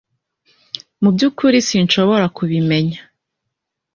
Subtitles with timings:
[1.01, 2.99] Mu byukuri sinshobora kubimenya